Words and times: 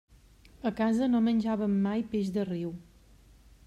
A 0.69 0.71
casa 0.79 1.09
no 1.11 1.21
menjàvem 1.27 1.77
mai 1.87 2.05
peix 2.15 2.35
de 2.39 2.51
riu. 2.53 2.77